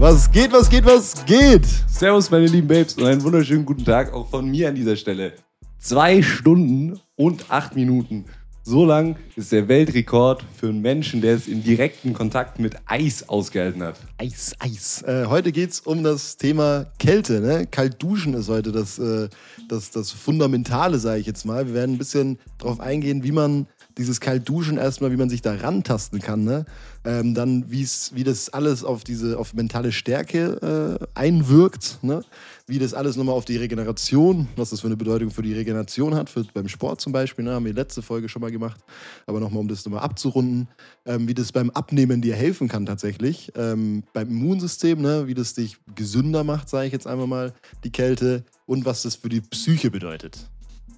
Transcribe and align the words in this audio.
Was 0.00 0.30
geht, 0.30 0.52
was 0.52 0.70
geht, 0.70 0.84
was 0.84 1.24
geht? 1.26 1.66
Servus, 1.88 2.30
meine 2.30 2.46
lieben 2.46 2.68
Babes, 2.68 2.94
und 2.94 3.04
einen 3.04 3.20
wunderschönen 3.20 3.66
guten 3.66 3.84
Tag 3.84 4.12
auch 4.12 4.30
von 4.30 4.48
mir 4.48 4.68
an 4.68 4.76
dieser 4.76 4.94
Stelle. 4.94 5.32
Zwei 5.80 6.22
Stunden 6.22 7.00
und 7.16 7.50
acht 7.50 7.74
Minuten. 7.74 8.24
So 8.62 8.84
lang 8.84 9.16
ist 9.34 9.50
der 9.50 9.66
Weltrekord 9.66 10.44
für 10.56 10.68
einen 10.68 10.82
Menschen, 10.82 11.20
der 11.20 11.34
es 11.34 11.48
in 11.48 11.64
direkten 11.64 12.12
Kontakt 12.12 12.60
mit 12.60 12.76
Eis 12.86 13.28
ausgehalten 13.28 13.82
hat. 13.82 13.96
Eis, 14.18 14.54
Eis. 14.60 15.02
Äh, 15.02 15.26
heute 15.26 15.50
geht 15.50 15.70
es 15.70 15.80
um 15.80 16.04
das 16.04 16.36
Thema 16.36 16.86
Kälte. 17.00 17.40
Ne? 17.40 17.66
Kalt 17.66 18.00
duschen 18.00 18.34
ist 18.34 18.48
heute 18.48 18.70
das, 18.70 19.00
äh, 19.00 19.28
das, 19.68 19.90
das 19.90 20.12
Fundamentale, 20.12 21.00
sage 21.00 21.18
ich 21.18 21.26
jetzt 21.26 21.44
mal. 21.44 21.66
Wir 21.66 21.74
werden 21.74 21.96
ein 21.96 21.98
bisschen 21.98 22.38
darauf 22.58 22.78
eingehen, 22.78 23.24
wie 23.24 23.32
man 23.32 23.66
dieses 23.96 24.20
Kaltduschen 24.20 24.78
erstmal, 24.78 25.10
wie 25.10 25.16
man 25.16 25.28
sich 25.28 25.42
da 25.42 25.54
rantasten 25.54 26.20
kann, 26.20 26.44
ne? 26.44 26.64
Ähm, 27.08 27.32
dann 27.32 27.70
wie 27.70 28.22
das 28.22 28.50
alles 28.50 28.84
auf 28.84 29.02
diese 29.02 29.38
auf 29.38 29.54
mentale 29.54 29.92
Stärke 29.92 30.98
äh, 31.00 31.18
einwirkt, 31.18 32.00
ne? 32.02 32.22
wie 32.66 32.78
das 32.78 32.92
alles 32.92 33.16
nochmal 33.16 33.34
auf 33.34 33.46
die 33.46 33.56
Regeneration, 33.56 34.46
was 34.56 34.68
das 34.68 34.82
für 34.82 34.88
eine 34.88 34.96
Bedeutung 34.98 35.30
für 35.30 35.40
die 35.40 35.54
Regeneration 35.54 36.14
hat, 36.14 36.28
für, 36.28 36.44
beim 36.52 36.68
Sport 36.68 37.00
zum 37.00 37.14
Beispiel, 37.14 37.46
ne? 37.46 37.52
haben 37.52 37.64
wir 37.64 37.72
letzte 37.72 38.02
Folge 38.02 38.28
schon 38.28 38.42
mal 38.42 38.50
gemacht, 38.50 38.78
aber 39.24 39.40
nochmal, 39.40 39.60
um 39.60 39.68
das 39.68 39.86
nochmal 39.86 40.02
abzurunden, 40.02 40.68
ähm, 41.06 41.26
wie 41.26 41.32
das 41.32 41.50
beim 41.50 41.70
Abnehmen 41.70 42.20
dir 42.20 42.36
helfen 42.36 42.68
kann 42.68 42.84
tatsächlich, 42.84 43.52
ähm, 43.56 44.02
beim 44.12 44.28
Immunsystem, 44.28 45.00
ne? 45.00 45.26
wie 45.26 45.34
das 45.34 45.54
dich 45.54 45.78
gesünder 45.94 46.44
macht, 46.44 46.68
sage 46.68 46.88
ich 46.88 46.92
jetzt 46.92 47.06
einmal 47.06 47.26
mal, 47.26 47.54
die 47.84 47.90
Kälte 47.90 48.44
und 48.66 48.84
was 48.84 49.00
das 49.00 49.16
für 49.16 49.30
die 49.30 49.40
Psyche 49.40 49.90
bedeutet. 49.90 50.46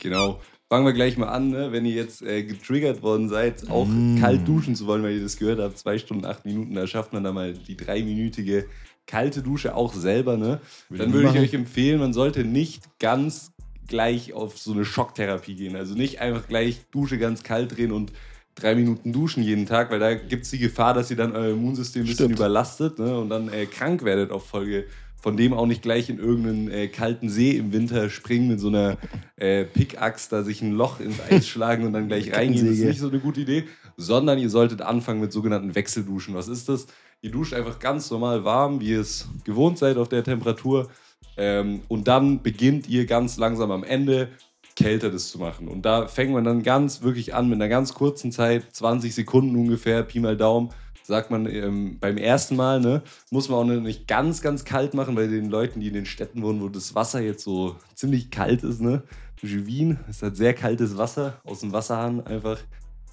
Genau. 0.00 0.41
Fangen 0.70 0.87
wir 0.87 0.92
gleich 0.92 1.19
mal 1.19 1.27
an, 1.27 1.51
ne? 1.51 1.73
wenn 1.73 1.84
ihr 1.84 1.95
jetzt 1.95 2.23
äh, 2.23 2.45
getriggert 2.45 3.02
worden 3.02 3.28
seid, 3.28 3.69
auch 3.69 3.88
mm. 3.88 4.20
kalt 4.20 4.47
duschen 4.47 4.77
zu 4.77 4.87
wollen, 4.87 5.02
weil 5.02 5.16
ihr 5.16 5.23
das 5.23 5.37
gehört 5.37 5.59
habt, 5.59 5.77
zwei 5.77 5.98
Stunden, 5.98 6.24
acht 6.24 6.45
Minuten, 6.45 6.77
da 6.77 6.87
schafft 6.87 7.12
man 7.12 7.24
dann 7.24 7.34
mal 7.34 7.55
die 7.55 7.77
dreiminütige 7.77 8.67
kalte 9.05 9.42
Dusche 9.42 9.75
auch 9.75 9.92
selber. 9.92 10.36
Ne? 10.36 10.61
Dann 10.89 11.12
würde 11.12 11.31
ich 11.31 11.39
euch 11.41 11.55
empfehlen, 11.55 11.98
man 11.98 12.12
sollte 12.12 12.44
nicht 12.44 12.83
ganz 13.00 13.50
gleich 13.89 14.33
auf 14.33 14.59
so 14.59 14.72
eine 14.72 14.84
Schocktherapie 14.84 15.56
gehen. 15.56 15.75
Also 15.75 15.97
nicht 15.97 16.20
einfach 16.20 16.47
gleich 16.47 16.83
Dusche 16.92 17.19
ganz 17.19 17.42
kalt 17.42 17.77
drehen 17.77 17.91
und 17.91 18.12
drei 18.55 18.77
Minuten 18.77 19.12
duschen 19.12 19.42
jeden 19.42 19.66
Tag, 19.66 19.91
weil 19.91 19.98
da 19.98 20.14
gibt 20.14 20.44
es 20.44 20.50
die 20.50 20.59
Gefahr, 20.59 20.94
dass 20.94 21.11
ihr 21.11 21.16
dann 21.16 21.33
euer 21.34 21.50
Immunsystem 21.50 22.03
ein 22.03 22.06
bisschen 22.06 22.27
Stimmt. 22.27 22.39
überlastet 22.39 23.00
ne? 23.00 23.19
und 23.19 23.28
dann 23.28 23.53
äh, 23.53 23.66
krank 23.66 24.05
werdet 24.05 24.31
auf 24.31 24.47
Folge 24.47 24.87
von 25.20 25.36
dem 25.36 25.52
auch 25.52 25.66
nicht 25.66 25.82
gleich 25.82 26.08
in 26.08 26.18
irgendeinen 26.18 26.70
äh, 26.70 26.88
kalten 26.88 27.28
See 27.28 27.52
im 27.52 27.72
Winter 27.72 28.10
springen 28.10 28.48
mit 28.48 28.60
so 28.60 28.68
einer 28.68 28.96
äh, 29.36 29.64
Pickaxe, 29.64 30.28
da 30.30 30.42
sich 30.42 30.62
ein 30.62 30.72
Loch 30.72 31.00
ins 31.00 31.20
Eis 31.20 31.46
schlagen 31.46 31.84
und 31.84 31.92
dann 31.92 32.08
gleich 32.08 32.32
reingehen. 32.32 32.66
Das 32.66 32.78
ist 32.78 32.84
nicht 32.84 33.00
so 33.00 33.08
eine 33.08 33.20
gute 33.20 33.41
Idee, 33.41 33.64
sondern 33.96 34.38
ihr 34.38 34.50
solltet 34.50 34.82
anfangen 34.82 35.20
mit 35.20 35.32
sogenannten 35.32 35.74
Wechselduschen. 35.74 36.34
Was 36.34 36.48
ist 36.48 36.68
das? 36.68 36.86
Ihr 37.22 37.30
duscht 37.30 37.52
einfach 37.52 37.78
ganz 37.78 38.10
normal 38.10 38.44
warm, 38.44 38.80
wie 38.80 38.91
ihr 38.91 39.00
es 39.00 39.28
gewohnt 39.44 39.78
seid 39.78 39.98
auf 39.98 40.08
der 40.08 40.24
Temperatur. 40.24 40.91
Ähm, 41.36 41.82
und 41.88 42.08
dann 42.08 42.42
beginnt 42.42 42.88
ihr 42.88 43.04
ganz 43.06 43.36
langsam 43.36 43.70
am 43.70 43.84
Ende 43.84 44.28
kälter 44.76 45.10
das 45.10 45.30
zu 45.30 45.38
machen. 45.38 45.68
Und 45.68 45.82
da 45.82 46.06
fängt 46.06 46.32
man 46.32 46.44
dann 46.44 46.62
ganz 46.62 47.02
wirklich 47.02 47.34
an 47.34 47.48
mit 47.48 47.56
einer 47.56 47.68
ganz 47.68 47.92
kurzen 47.92 48.32
Zeit, 48.32 48.64
20 48.72 49.14
Sekunden 49.14 49.54
ungefähr, 49.56 50.02
Pi 50.02 50.20
mal 50.20 50.36
Daumen 50.36 50.70
sagt 51.11 51.30
man 51.30 51.47
ähm, 51.47 51.98
beim 52.00 52.16
ersten 52.16 52.56
Mal, 52.56 52.80
ne, 52.80 53.03
muss 53.30 53.48
man 53.48 53.58
auch 53.58 53.64
nicht 53.64 54.08
ganz, 54.08 54.41
ganz 54.41 54.64
kalt 54.64 54.94
machen, 54.94 55.16
weil 55.16 55.28
den 55.28 55.50
Leuten, 55.50 55.80
die 55.80 55.89
in 55.89 55.94
den 55.94 56.06
Städten 56.06 56.42
wohnen, 56.42 56.62
wo 56.62 56.69
das 56.69 56.94
Wasser 56.94 57.20
jetzt 57.20 57.44
so 57.44 57.77
ziemlich 57.94 58.30
kalt 58.30 58.62
ist, 58.62 58.80
ne, 58.80 59.03
wie 59.42 59.66
Wien, 59.66 59.98
ist 60.08 60.22
halt 60.22 60.36
sehr 60.36 60.55
kaltes 60.55 60.97
Wasser 60.97 61.41
aus 61.44 61.61
dem 61.61 61.72
Wasserhahn 61.72 62.25
einfach. 62.25 62.58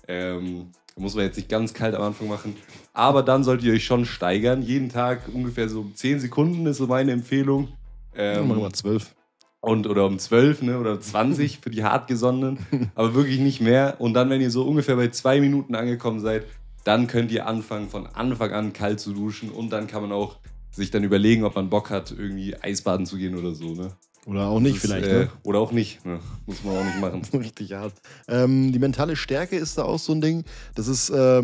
Ähm, 0.08 0.68
da 0.95 1.02
muss 1.02 1.16
man 1.16 1.25
jetzt 1.25 1.38
nicht 1.38 1.50
ganz 1.50 1.73
kalt 1.73 1.95
am 1.95 2.03
Anfang 2.03 2.28
machen. 2.28 2.56
Aber 2.94 3.23
dann 3.23 3.44
solltet 3.44 3.66
ihr 3.66 3.73
euch 3.73 3.86
schon 3.86 4.06
steigern. 4.06 4.62
Jeden 4.62 4.90
Tag 4.90 5.22
ungefähr 5.34 5.68
so 5.68 5.86
10 5.94 6.20
Sekunden 6.20 6.66
ist 6.66 6.78
so 6.78 6.88
meine 6.88 7.12
Empfehlung. 7.12 7.70
Ähm, 8.16 8.50
ja, 8.50 8.56
mal 8.56 8.72
12. 8.72 9.16
Und, 9.59 9.88
oder 9.88 10.06
um 10.06 10.19
12 10.19 10.62
ne, 10.62 10.79
oder 10.79 11.00
20 11.00 11.59
für 11.59 11.69
die 11.72 11.84
Hartgesonnenen. 11.84 12.59
aber 12.96 13.16
wirklich 13.16 13.40
nicht 13.40 13.59
mehr. 13.59 13.96
Und 14.00 14.14
dann, 14.14 14.29
wenn 14.29 14.41
ihr 14.41 14.52
so 14.52 14.64
ungefähr 14.64 14.96
bei 14.96 15.09
zwei 15.09 15.40
Minuten 15.41 15.75
angekommen 15.75 16.19
seid, 16.19 16.46
dann 16.88 17.08
könnt 17.08 17.31
ihr 17.31 17.46
anfangen, 17.46 17.90
von 17.90 18.08
Anfang 18.08 18.52
an 18.53 18.72
kalt 18.72 19.02
zu 19.02 19.14
duschen 19.14 19.50
und 19.50 19.72
dann 19.72 19.88
kann 19.88 20.02
man 20.02 20.14
auch 20.14 20.38
sich 20.72 20.90
dann 20.90 21.03
überlegen, 21.03 21.44
ob 21.44 21.56
man 21.56 21.70
Bock 21.70 21.90
hat, 21.90 22.12
irgendwie 22.12 22.56
Eisbaden 22.56 23.06
zu 23.06 23.18
gehen 23.18 23.36
oder 23.36 23.53
so, 23.53 23.75
ne? 23.75 23.92
Oder 24.25 24.48
auch 24.48 24.59
nicht 24.62 24.75
ist, 24.75 24.81
vielleicht, 24.81 25.08
äh, 25.08 25.20
ne? 25.20 25.30
Oder 25.44 25.59
auch 25.59 25.72
nicht, 25.74 26.06
ne? 26.06 26.20
Muss 26.46 26.64
man 26.64 26.78
auch 26.78 26.84
nicht 26.86 27.02
machen. 27.02 27.22
Richtig 27.34 27.74
hart. 27.74 27.94
Ähm, 28.30 28.72
die 28.72 28.80
mentale 28.80 29.18
Stärke 29.18 29.58
ist 29.58 29.78
da 29.78 29.84
auch 29.84 30.00
so 30.00 30.14
ein 30.14 30.22
Ding. 30.22 30.46
Das 30.76 30.88
ist, 30.88 31.09
äh, 31.09 31.44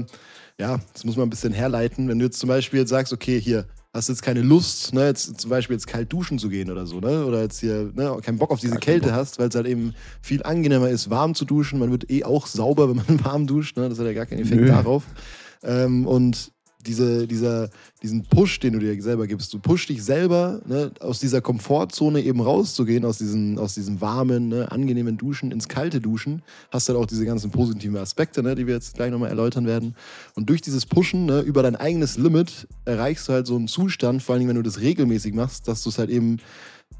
ja, 0.57 0.79
das 0.93 1.03
muss 1.03 1.17
man 1.17 1.27
ein 1.27 1.29
bisschen 1.29 1.51
herleiten. 1.53 2.07
Wenn 2.07 2.19
du 2.19 2.25
jetzt 2.25 2.39
zum 2.39 2.47
Beispiel 2.47 2.79
jetzt 2.79 2.89
sagst, 2.89 3.11
okay, 3.11 3.39
hier, 3.39 3.65
hast 3.93 4.09
jetzt 4.09 4.23
keine 4.23 4.41
Lust, 4.41 4.93
ne, 4.93 5.05
jetzt 5.05 5.39
zum 5.39 5.49
Beispiel 5.51 5.75
jetzt 5.75 5.85
kalt 5.87 6.11
duschen 6.11 6.39
zu 6.39 6.49
gehen 6.49 6.71
oder 6.71 6.87
so, 6.87 6.99
ne? 6.99 7.25
Oder 7.25 7.41
jetzt 7.43 7.59
hier, 7.59 7.91
ne, 7.93 8.17
keinen 8.23 8.39
Bock 8.39 8.51
auf 8.51 8.59
diese 8.59 8.73
Gar 8.73 8.81
Kälte 8.81 9.13
hast, 9.13 9.37
weil 9.37 9.49
es 9.49 9.55
halt 9.55 9.67
eben 9.67 9.93
viel 10.21 10.41
angenehmer 10.41 10.89
ist, 10.89 11.11
warm 11.11 11.35
zu 11.35 11.45
duschen. 11.45 11.77
Man 11.77 11.91
wird 11.91 12.09
eh 12.09 12.23
auch 12.23 12.47
sauber, 12.47 12.89
wenn 12.95 12.95
man 13.07 13.23
warm 13.23 13.47
duscht, 13.47 13.77
ne? 13.77 13.87
Das 13.89 13.99
hat 13.99 14.05
ja 14.07 14.13
gar 14.13 14.25
keinen 14.25 14.41
Effekt 14.41 14.61
Nö. 14.61 14.67
darauf. 14.67 15.03
Ähm, 15.61 16.07
und 16.07 16.51
diese, 16.85 17.27
dieser, 17.27 17.69
diesen 18.01 18.23
Push, 18.23 18.59
den 18.59 18.73
du 18.73 18.79
dir 18.79 19.01
selber 19.01 19.27
gibst, 19.27 19.53
du 19.53 19.59
push 19.59 19.87
dich 19.87 20.03
selber, 20.03 20.61
ne, 20.65 20.91
aus 20.99 21.19
dieser 21.19 21.41
Komfortzone 21.41 22.21
eben 22.21 22.41
rauszugehen, 22.41 23.05
aus 23.05 23.17
diesen, 23.17 23.57
aus 23.57 23.73
diesem 23.73 24.01
warmen, 24.01 24.49
ne, 24.49 24.71
angenehmen 24.71 25.17
Duschen 25.17 25.51
ins 25.51 25.67
kalte 25.67 26.01
Duschen, 26.01 26.41
hast 26.71 26.89
dann 26.89 26.95
auch 26.95 27.05
diese 27.05 27.25
ganzen 27.25 27.51
positiven 27.51 27.97
Aspekte, 27.97 28.43
ne, 28.43 28.55
die 28.55 28.67
wir 28.67 28.75
jetzt 28.75 28.95
gleich 28.95 29.11
nochmal 29.11 29.29
erläutern 29.29 29.65
werden. 29.65 29.95
Und 30.35 30.49
durch 30.49 30.61
dieses 30.61 30.85
Pushen 30.85 31.25
ne, 31.25 31.41
über 31.41 31.63
dein 31.63 31.75
eigenes 31.75 32.17
Limit 32.17 32.67
erreichst 32.85 33.27
du 33.27 33.33
halt 33.33 33.47
so 33.47 33.55
einen 33.55 33.67
Zustand, 33.67 34.21
vor 34.21 34.35
allem 34.35 34.47
wenn 34.47 34.55
du 34.55 34.63
das 34.63 34.79
regelmäßig 34.79 35.33
machst, 35.33 35.67
dass 35.67 35.83
du 35.83 35.89
es 35.89 35.97
halt 35.97 36.09
eben 36.09 36.39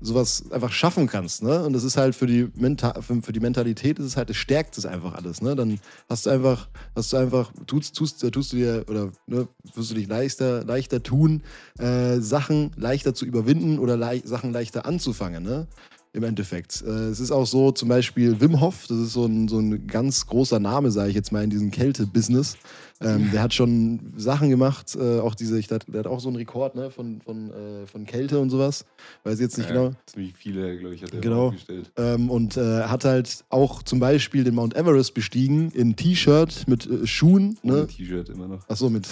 sowas 0.04 0.44
einfach 0.52 0.72
schaffen 0.72 1.08
kannst. 1.08 1.44
Ne? 1.44 1.64
Und 1.64 1.74
das 1.74 1.84
ist 1.84 1.98
halt 1.98 2.16
für 2.16 2.28
die, 2.28 2.50
Menta 2.56 3.02
für, 3.02 3.22
für, 3.22 3.32
die 3.32 3.40
Mentalität 3.40 4.00
ist 4.00 4.06
es 4.06 4.18
halt, 4.18 4.30
es 4.30 4.38
stärkt 4.38 4.78
es 4.78 4.86
einfach 4.86 5.16
alles. 5.16 5.42
Ne? 5.42 5.56
Dann 5.56 5.80
hast 6.10 6.26
du 6.26 6.30
einfach, 6.30 6.70
hast 6.96 7.14
du 7.14 7.18
einfach, 7.18 7.52
tust, 7.66 7.96
tust, 7.96 8.20
tust 8.32 8.54
du 8.54 8.58
dir 8.58 8.86
oder 8.90 9.12
ne, 9.28 9.48
wirst 9.74 9.92
du 9.92 9.96
dich 9.96 10.08
leichter, 10.08 10.64
leichter 10.64 11.02
tun, 11.02 11.42
äh, 11.80 12.20
Sachen 12.20 12.72
leichter 12.76 13.14
zu 13.14 13.26
überwinden 13.26 13.80
oder 13.80 13.98
le 13.98 14.22
Sachen 14.26 14.52
leichter 14.52 14.86
anzufangen. 14.86 15.44
Ne? 15.44 15.68
Im 16.14 16.24
Endeffekt. 16.24 16.84
Äh, 16.86 17.10
es 17.10 17.20
ist 17.20 17.32
auch 17.32 17.48
so, 17.48 17.72
zum 17.72 17.90
Beispiel 17.90 18.40
Wim 18.40 18.62
Hof, 18.62 18.86
das 18.88 18.98
ist 18.98 19.14
so 19.14 19.26
ein, 19.26 19.48
so 19.48 19.60
ein 19.60 19.88
ganz 19.88 20.28
großer 20.28 20.60
Name, 20.60 20.92
sage 20.92 21.10
ich 21.10 21.16
jetzt 21.16 21.32
mal, 21.32 21.44
in 21.44 21.50
diesem 21.50 21.72
Kälte-Business. 21.72 22.58
Ähm, 23.02 23.32
der 23.34 23.42
hat 23.42 23.54
schon 23.54 24.14
Sachen 24.16 24.50
gemacht, 24.50 24.96
äh, 24.96 25.20
auch 25.20 25.36
diese, 25.36 25.60
ich, 25.60 25.68
der 25.68 25.80
hat 25.94 26.08
auch 26.08 26.20
so 26.20 26.30
einen 26.30 26.38
Rekord 26.38 26.76
ne, 26.76 26.90
von, 26.90 27.20
von, 27.20 27.52
äh, 27.52 27.88
von 27.88 28.06
Kälte 28.06 28.40
und 28.40 28.50
sowas. 28.50 28.86
Weiß 29.24 29.40
jetzt 29.40 29.58
nicht 29.58 29.70
ja, 29.70 29.76
genau. 29.76 29.96
Ziemlich 30.06 30.36
viele, 30.38 30.78
glaube 30.78 30.96
ich, 30.96 31.04
hat 31.04 31.14
er 31.14 31.20
genau. 31.20 31.48
aufgestellt. 31.48 31.92
Ähm, 31.98 32.30
und 32.30 32.56
äh, 32.56 32.84
hat 32.84 33.04
halt 33.04 33.44
auch 33.50 33.84
zum 33.84 34.00
Beispiel 34.00 34.44
den 34.44 34.56
Mount 34.56 34.76
Everest 34.76 35.16
bestiegen 35.16 35.72
in 35.72 35.96
T-Shirt 35.96 36.66
mit 36.68 36.86
äh, 36.86 37.06
Schuhen. 37.06 37.58
Ne? 37.64 37.88
T-Shirt 37.88 38.30
immer 38.30 38.48
noch. 38.48 38.70
Achso, 38.70 38.90
mit, 38.90 39.08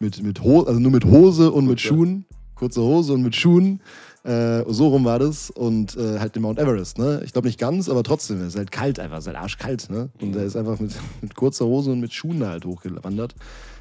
mit, 0.00 0.22
mit 0.22 0.42
Hose, 0.42 0.66
also 0.66 0.80
nur 0.80 0.92
mit 0.92 1.04
Hose 1.04 1.52
und 1.52 1.66
mit 1.66 1.80
Schuhen. 1.80 2.26
Kurze 2.54 2.82
Hose 2.82 3.14
und 3.14 3.22
mit 3.22 3.34
Schuhen. 3.34 3.80
Äh, 4.24 4.62
so 4.68 4.88
rum 4.88 5.04
war 5.04 5.18
das. 5.18 5.50
Und 5.50 5.96
äh, 5.96 6.18
halt 6.18 6.34
den 6.36 6.42
Mount 6.42 6.58
Everest, 6.58 6.98
ne? 6.98 7.22
Ich 7.24 7.32
glaube 7.32 7.48
nicht 7.48 7.58
ganz, 7.58 7.88
aber 7.88 8.02
trotzdem, 8.02 8.40
es 8.40 8.48
ist 8.48 8.56
halt 8.56 8.70
kalt 8.70 8.98
einfach, 9.00 9.18
es 9.18 9.24
ist 9.24 9.28
halt 9.28 9.38
arschkalt, 9.38 9.90
ne? 9.90 10.10
Und 10.20 10.36
er 10.36 10.44
ist 10.44 10.56
einfach 10.56 10.78
mit, 10.78 10.92
mit 11.20 11.34
kurzer 11.34 11.66
Hose 11.66 11.90
und 11.90 12.00
mit 12.00 12.12
Schuhen 12.12 12.40
da 12.40 12.50
halt 12.50 12.64
hochgewandert. 12.64 13.34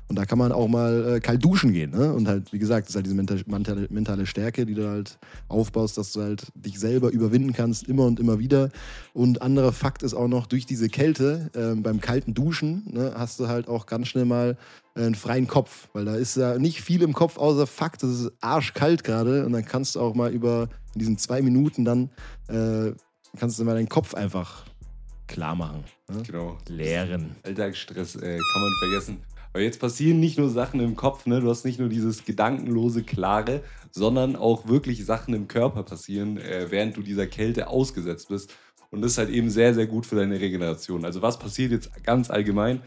Und 0.08 0.18
da 0.18 0.26
kann 0.26 0.38
man 0.38 0.52
auch 0.52 0.68
mal 0.68 1.16
äh, 1.16 1.20
kalt 1.22 1.44
duschen 1.44 1.72
gehen. 1.72 1.92
Ne? 1.92 2.14
Und 2.14 2.28
halt, 2.28 2.52
wie 2.52 2.60
gesagt, 2.60 2.88
das 2.88 2.90
ist 2.90 2.96
halt 2.96 3.06
diese 3.06 3.16
mentale, 3.16 3.88
mentale 3.90 4.26
Stärke, 4.26 4.66
die 4.66 4.74
du 4.74 4.90
halt 4.90 5.18
aufbaust, 5.48 5.98
dass 5.98 6.12
du 6.12 6.22
halt 6.22 6.52
dich 6.54 6.80
selber 6.80 7.12
überwinden 7.12 7.54
kannst, 7.54 7.88
immer 7.88 8.06
und 8.06 8.20
immer 8.20 8.38
wieder. 8.38 8.70
Und 9.14 9.42
anderer 9.42 9.72
Fakt 9.72 10.04
ist 10.04 10.14
auch 10.14 10.28
noch, 10.28 10.48
durch 10.48 10.66
diese 10.66 10.90
Kälte, 10.90 11.50
äh, 11.54 11.80
beim 11.80 12.02
kalten 12.02 12.34
Duschen, 12.34 12.84
ne, 12.92 13.14
hast 13.16 13.40
du 13.40 13.48
halt 13.48 13.70
auch 13.70 13.86
ganz 13.86 14.10
schnell 14.10 14.26
mal 14.26 14.58
äh, 14.96 15.04
einen 15.06 15.16
freien 15.16 15.48
Kopf. 15.48 15.88
Weil 15.94 16.04
da 16.04 16.16
ist 16.16 16.36
ja 16.36 16.58
nicht 16.58 16.82
viel 16.82 17.04
im 17.04 17.14
Kopf, 17.14 17.38
außer 17.38 17.66
Fakt, 17.66 18.04
es 18.04 18.22
ist 18.22 18.32
arschkalt 18.42 19.06
gerade. 19.06 19.46
Und 19.46 19.54
dann 19.54 19.64
kannst 19.64 19.96
du 19.96 20.02
auch 20.02 20.14
mal 20.14 20.32
über 20.32 20.68
in 20.94 21.00
diesen 21.00 21.18
zwei 21.18 21.42
Minuten 21.42 21.86
dann, 21.86 22.10
äh, 22.50 22.92
kannst 23.40 23.60
du 23.60 23.64
mal 23.64 23.76
deinen 23.76 23.88
Kopf 23.88 24.14
einfach 24.14 24.66
klar 25.32 25.56
machen. 25.56 25.84
Ne? 26.10 26.24
Genau. 26.26 26.58
Leeren. 26.68 27.36
Alltagsstress 27.44 28.16
äh, 28.16 28.38
kann 28.38 28.62
man 28.62 28.72
vergessen. 28.80 29.18
Weil 29.54 29.64
jetzt 29.64 29.80
passieren 29.80 30.20
nicht 30.20 30.38
nur 30.38 30.50
Sachen 30.50 30.80
im 30.80 30.96
Kopf, 30.96 31.26
ne? 31.26 31.42
du 31.42 31.50
hast 31.50 31.66
nicht 31.66 31.80
nur 31.80 31.90
dieses 31.90 32.24
gedankenlose, 32.24 33.04
klare, 33.04 33.64
sondern 33.92 34.36
auch 34.36 34.68
wirklich 34.68 35.06
Sachen 35.06 35.34
im 35.34 35.48
Körper 35.48 35.84
passieren, 35.84 36.38
äh, 36.38 36.68
während 36.70 36.96
du 36.96 37.02
dieser 37.02 37.28
Kälte 37.28 37.68
ausgesetzt 37.68 38.30
bist. 38.30 38.54
Und 38.92 39.02
das 39.02 39.14
ist 39.14 39.18
halt 39.18 39.30
eben 39.30 39.50
sehr, 39.50 39.74
sehr 39.74 39.88
gut 39.88 40.06
für 40.06 40.16
deine 40.16 40.40
Regeneration. 40.40 41.06
Also 41.06 41.22
was 41.22 41.40
passiert 41.40 41.72
jetzt 41.72 42.04
ganz 42.04 42.30
allgemein? 42.30 42.82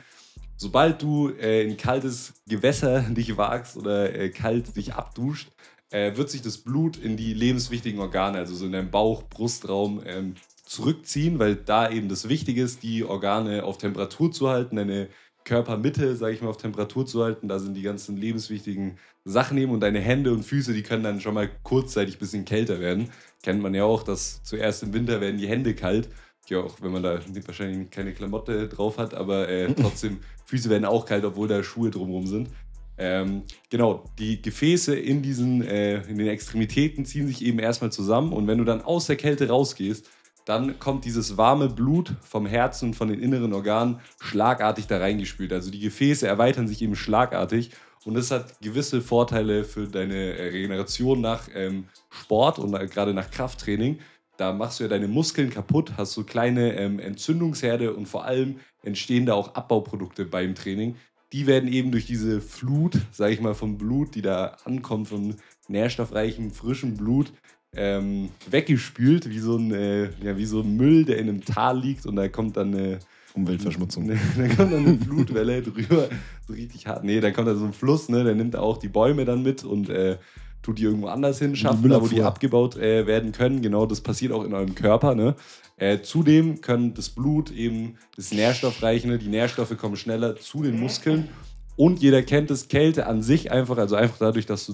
Sobald 0.57 1.03
du 1.03 1.31
äh, 1.31 1.65
in 1.65 1.77
kaltes 1.77 2.35
Gewässer 2.47 3.01
dich 3.11 3.37
wagst 3.37 3.77
oder 3.77 4.15
äh, 4.15 4.31
kalt 4.31 4.77
dich 4.77 4.95
abduscht, 4.95 5.51
äh, 5.91 6.17
wird 6.17 6.31
sich 6.31 6.43
das 6.43 6.59
Blut 6.59 6.97
in 6.97 7.17
die 7.17 7.35
lebenswichtigen 7.35 8.01
Organe, 8.01 8.39
also 8.39 8.55
so 8.55 8.67
in 8.67 8.73
deinem 8.73 8.91
Bauch, 8.91 9.23
Brustraum, 9.25 10.03
ähm, 10.07 10.35
zurückziehen, 10.75 11.39
weil 11.39 11.57
da 11.57 11.91
eben 11.91 12.09
das 12.09 12.29
Wichtige 12.29 12.63
ist, 12.63 12.83
die 12.83 13.05
Organe 13.05 13.65
auf 13.65 13.79
Temperatur 13.79 14.33
zu 14.33 14.49
halten, 14.49 14.77
deine 14.77 15.09
Körpermitte, 15.45 16.17
sage 16.17 16.35
ich 16.35 16.43
mal, 16.43 16.49
auf 16.49 16.57
Temperatur 16.57 17.07
zu 17.07 17.23
halten. 17.23 17.49
Da 17.49 17.59
sind 17.59 17.75
die 17.75 17.83
ganzen 17.83 18.17
lebenswichtigen 18.17 18.99
Sachen 19.25 19.57
eben 19.59 19.73
und 19.73 19.81
deine 19.81 20.01
Hände 20.01 20.33
und 20.33 20.43
Füße, 20.43 20.73
die 20.73 20.83
können 20.83 21.05
dann 21.05 21.21
schon 21.21 21.35
mal 21.35 21.51
kurzzeitig 21.63 22.17
ein 22.17 22.19
bisschen 22.19 22.45
kälter 22.45 22.81
werden. 22.81 23.11
Kennt 23.43 23.63
man 23.63 23.75
ja 23.75 23.85
auch, 23.85 24.03
dass 24.03 24.43
zuerst 24.43 24.83
im 24.83 24.93
Winter 24.93 25.21
werden 25.21 25.39
die 25.39 25.49
Hände 25.49 25.75
kalt. 25.75 26.09
Ja, 26.49 26.59
auch 26.59 26.77
wenn 26.83 26.93
man 26.93 27.03
da 27.03 27.21
wahrscheinlich 27.47 27.91
keine 27.91 28.13
Klamotte 28.13 28.69
drauf 28.69 28.99
hat, 28.99 29.15
aber 29.15 29.49
äh, 29.49 29.73
trotzdem, 29.81 30.19
Füße 30.47 30.69
werden 30.69 30.85
auch 30.85 31.07
kalt, 31.07 31.25
obwohl 31.25 31.49
da 31.49 31.63
Schuhe 31.63 31.91
drumherum 31.91 32.27
sind. 32.27 32.49
Ähm, 32.97 33.43
genau, 33.71 34.05
die 34.19 34.41
Gefäße 34.41 34.95
in 34.95 35.23
diesen, 35.23 35.63
äh, 35.63 36.03
in 36.03 36.19
den 36.19 36.29
Extremitäten 36.29 37.05
ziehen 37.05 37.27
sich 37.27 37.45
eben 37.45 37.59
erstmal 37.59 37.91
zusammen 37.91 38.33
und 38.33 38.47
wenn 38.47 38.59
du 38.59 38.65
dann 38.65 38.83
aus 38.83 39.07
der 39.07 39.17
Kälte 39.17 39.49
rausgehst, 39.49 40.09
dann 40.45 40.79
kommt 40.79 41.05
dieses 41.05 41.37
warme 41.37 41.69
Blut 41.69 42.15
vom 42.23 42.47
Herzen 42.47 42.91
und 42.91 42.95
von 42.95 43.09
den 43.09 43.21
inneren 43.21 43.53
Organen 43.53 44.01
schlagartig 44.21 44.87
da 44.87 44.99
reingespült. 44.99 45.53
Also 45.53 45.71
die 45.71 45.81
Gefäße 45.81 46.27
erweitern 46.27 46.69
sich 46.69 46.83
eben 46.83 46.97
schlagartig 46.97 47.71
und 48.05 48.15
das 48.15 48.31
hat 48.31 48.61
gewisse 48.61 49.01
Vorteile 49.01 49.65
für 49.65 49.89
deine 49.89 50.37
äh, 50.37 50.49
Regeneration 50.51 51.21
nach 51.21 51.49
ähm, 51.55 51.89
Sport 52.11 52.59
und 52.59 52.73
gerade 52.91 53.15
nach 53.15 53.31
Krafttraining. 53.31 53.99
Da 54.37 54.53
machst 54.53 54.81
du 54.81 54.85
ja 54.85 54.91
deine 54.91 55.09
Muskeln 55.09 55.51
kaputt, 55.51 55.93
hast 55.97 56.13
so 56.13 56.25
kleine 56.25 56.75
ähm, 56.77 56.99
Entzündungsherde 56.99 57.95
und 57.95 58.07
vor 58.07 58.25
allem 58.25 58.61
entstehen 58.83 59.27
da 59.27 59.35
auch 59.35 59.55
Abbauprodukte 59.55 60.25
beim 60.25 60.55
Training. 60.55 60.97
Die 61.33 61.47
werden 61.47 61.73
eben 61.73 61.91
durch 61.93 62.07
diese 62.07 62.41
Flut, 62.41 62.99
sage 63.13 63.33
ich 63.33 63.41
mal, 63.41 63.55
vom 63.55 63.79
Blut, 63.79 64.15
die 64.15 64.23
da 64.23 64.57
ankommt, 64.65 65.09
von 65.09 65.37
nährstoffreichem, 65.69 66.51
frischem 66.51 66.97
Blut, 66.97 67.33
ähm, 67.77 68.31
weggespült, 68.51 69.29
wie 69.29 69.39
so, 69.39 69.57
ein, 69.57 69.73
äh, 69.73 70.05
ja, 70.23 70.37
wie 70.37 70.47
so 70.47 70.61
ein 70.61 70.77
Müll, 70.77 71.05
der 71.05 71.19
in 71.19 71.29
einem 71.29 71.45
Tal 71.45 71.79
liegt 71.81 72.07
und 72.07 72.17
da 72.17 72.29
kommt 72.29 72.57
dann 72.57 72.75
eine 72.75 72.99
Umweltverschmutzung. 73.35 74.07
Ne, 74.07 74.19
da 74.37 74.49
kommt 74.49 74.73
dann 74.73 74.87
eine 74.87 74.99
Flutwelle 74.99 75.63
drüber, 75.63 76.09
so 76.47 76.53
richtig 76.53 76.87
hart. 76.87 77.05
Nee, 77.05 77.21
da 77.21 77.31
kommt 77.31 77.49
da 77.49 77.55
so 77.55 77.65
ein 77.65 77.73
Fluss, 77.73 78.09
ne, 78.09 78.25
der 78.25 78.35
nimmt 78.35 78.57
auch 78.57 78.79
die 78.79 78.89
Bäume 78.89 79.25
dann 79.25 79.43
mit 79.43 79.65
und 79.65 79.89
äh, 79.91 80.19
tut 80.65 80.79
die 80.79 80.85
irgendwo 80.85 81.09
anders 81.09 81.39
hin, 81.39 81.55
schafft 81.55 81.85
da, 81.85 82.01
wo 82.01 82.09
die 82.09 82.23
abgebaut 82.23 82.77
äh, 82.77 83.07
werden 83.07 83.33
können. 83.33 83.63
Genau, 83.63 83.87
das 83.87 84.01
passiert 84.01 84.33
auch 84.33 84.45
in 84.45 84.55
eurem 84.55 84.75
Körper. 84.75 85.15
Ne? 85.15 85.37
Äh, 85.77 86.01
zudem 86.01 86.61
können 86.61 86.95
das 86.95 87.11
Blut 87.11 87.51
eben 87.51 87.97
das 88.17 88.33
Nährstoffreiche, 88.33 89.07
ne? 89.07 89.19
die 89.19 89.29
Nährstoffe 89.29 89.77
kommen 89.77 89.97
schneller 89.97 90.37
zu 90.37 90.63
den 90.63 90.81
Muskeln. 90.81 91.29
Und 91.77 92.01
jeder 92.01 92.23
kennt 92.23 92.51
es, 92.51 92.69
Kälte 92.69 93.07
an 93.07 93.23
sich 93.23 93.53
einfach, 93.53 93.77
also 93.79 93.97
einfach 93.97 94.19
dadurch, 94.19 94.47
dass 94.47 94.65
du 94.67 94.73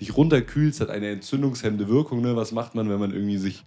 dich 0.00 0.16
runterkühlst, 0.16 0.80
hat 0.80 0.90
eine 0.90 1.08
entzündungshemmende 1.08 1.88
Wirkung. 1.88 2.20
Ne? 2.20 2.36
Was 2.36 2.52
macht 2.52 2.74
man, 2.74 2.88
wenn 2.88 3.00
man 3.00 3.12
irgendwie 3.12 3.38
sich 3.38 3.64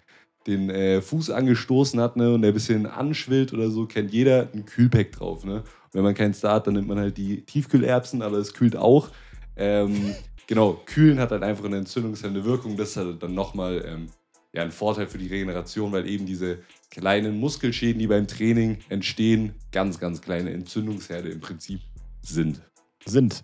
den 0.48 0.70
äh, 0.70 1.02
Fuß 1.02 1.30
angestoßen 1.30 2.00
hat 2.00 2.18
ne, 2.18 2.34
und 2.34 2.42
der 2.42 2.52
ein 2.52 2.54
bisschen 2.54 2.86
anschwillt 2.86 3.54
oder 3.54 3.70
so, 3.70 3.86
kennt 3.86 4.12
jeder 4.12 4.50
ein 4.54 4.66
Kühlpack 4.66 5.12
drauf. 5.12 5.46
Ne? 5.46 5.58
Und 5.58 5.94
wenn 5.94 6.04
man 6.04 6.16
keinen 6.16 6.34
Star 6.34 6.56
hat, 6.56 6.68
dann 6.68 6.76
nimmt 6.76 6.88
man 6.88 7.00
halt 7.00 7.18
die 7.18 7.44
Tiefkühlerbsen, 7.46 8.22
aber 8.22 8.38
es 8.38 8.54
kühlt 8.54 8.76
auch. 8.76 9.10
Ähm, 9.56 10.16
genau, 10.48 10.82
kühlen 10.86 11.20
hat 11.20 11.32
halt 11.32 11.44
einfach 11.44 11.66
eine 11.66 11.78
entzündungshemmende 11.78 12.44
Wirkung. 12.46 12.76
Das 12.76 12.90
ist 12.90 12.98
halt 12.98 13.22
dann 13.22 13.36
nochmal 13.36 13.84
ähm, 13.86 14.08
ja, 14.54 14.64
ein 14.64 14.72
Vorteil 14.72 15.08
für 15.08 15.18
die 15.18 15.28
Regeneration, 15.28 15.92
weil 15.92 16.08
eben 16.08 16.26
diese 16.26 16.60
kleinen 16.90 17.40
Muskelschäden, 17.40 18.00
die 18.00 18.08
beim 18.08 18.28
Training 18.28 18.80
entstehen, 18.90 19.54
ganz, 19.72 20.00
ganz 20.00 20.22
kleine 20.22 20.52
Entzündungsherde 20.52 21.30
im 21.30 21.40
Prinzip 21.40 21.82
sind. 22.22 22.62
Sind. 23.06 23.44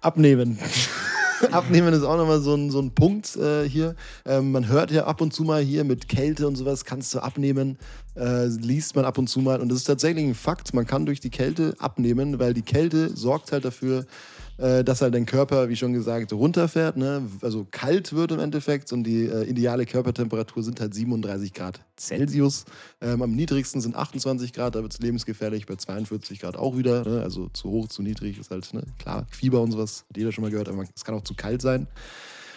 Abnehmen. 0.00 0.58
Abnehmen 1.52 1.92
ist 1.92 2.02
auch 2.02 2.16
nochmal 2.16 2.40
so 2.40 2.54
ein, 2.54 2.70
so 2.70 2.80
ein 2.80 2.92
Punkt 2.94 3.36
äh, 3.36 3.68
hier. 3.68 3.94
Ähm, 4.24 4.52
man 4.52 4.68
hört 4.68 4.90
ja 4.90 5.06
ab 5.06 5.20
und 5.20 5.32
zu 5.32 5.44
mal 5.44 5.62
hier 5.62 5.84
mit 5.84 6.08
Kälte 6.08 6.46
und 6.46 6.56
sowas, 6.56 6.84
kannst 6.84 7.14
du 7.14 7.20
abnehmen, 7.20 7.78
äh, 8.16 8.46
liest 8.46 8.96
man 8.96 9.04
ab 9.04 9.18
und 9.18 9.28
zu 9.28 9.40
mal. 9.40 9.60
Und 9.60 9.68
das 9.68 9.78
ist 9.78 9.84
tatsächlich 9.84 10.24
ein 10.24 10.34
Fakt, 10.34 10.74
man 10.74 10.86
kann 10.86 11.06
durch 11.06 11.20
die 11.20 11.30
Kälte 11.30 11.74
abnehmen, 11.78 12.38
weil 12.38 12.54
die 12.54 12.62
Kälte 12.62 13.16
sorgt 13.16 13.52
halt 13.52 13.64
dafür, 13.64 14.06
äh, 14.58 14.84
dass 14.84 15.02
halt 15.02 15.14
dein 15.14 15.26
Körper, 15.26 15.68
wie 15.68 15.76
schon 15.76 15.92
gesagt, 15.92 16.32
runterfährt, 16.32 16.96
ne? 16.96 17.28
also 17.42 17.66
kalt 17.70 18.14
wird 18.14 18.32
im 18.32 18.40
Endeffekt 18.40 18.90
und 18.92 19.04
die 19.04 19.26
äh, 19.26 19.44
ideale 19.44 19.84
Körpertemperatur 19.84 20.62
sind 20.62 20.80
halt 20.80 20.94
37 20.94 21.52
Grad 21.52 21.80
Celsius. 21.98 22.64
Ähm, 23.02 23.20
am 23.20 23.32
niedrigsten 23.32 23.82
sind 23.82 23.96
28 23.96 24.54
Grad, 24.54 24.74
da 24.74 24.82
wird 24.82 24.94
es 24.94 25.00
lebensgefährlich, 25.00 25.66
bei 25.66 25.76
42 25.76 26.40
Grad 26.40 26.56
auch 26.56 26.76
wieder. 26.76 27.04
Ne? 27.06 27.22
Also 27.22 27.48
zu 27.48 27.70
hoch, 27.70 27.88
zu 27.88 28.02
niedrig 28.02 28.38
ist 28.38 28.50
halt 28.50 28.72
ne? 28.72 28.82
klar, 28.98 29.26
Fieber 29.30 29.60
und 29.60 29.72
sowas, 29.72 30.06
hat 30.08 30.16
jeder 30.16 30.32
schon 30.32 30.42
mal 30.42 30.50
gehört, 30.50 30.70
aber 30.70 30.84
es 30.94 31.04
kann 31.04 31.14
auch 31.14 31.24
zu 31.24 31.34
kalt 31.34 31.60
sein. 31.60 31.86